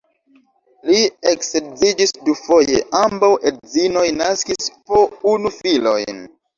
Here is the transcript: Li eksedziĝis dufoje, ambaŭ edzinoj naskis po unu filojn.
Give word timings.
Li 0.89 1.01
eksedziĝis 1.31 2.15
dufoje, 2.31 2.81
ambaŭ 3.03 3.31
edzinoj 3.53 4.09
naskis 4.19 4.75
po 4.91 5.07
unu 5.37 5.57
filojn. 5.65 6.31